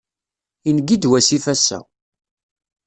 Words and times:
Ingi-d 0.69 1.03
wasif 1.09 1.45
ass-a. 1.53 1.79